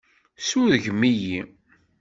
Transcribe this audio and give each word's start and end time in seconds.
Surgem-iyi! 0.47 1.39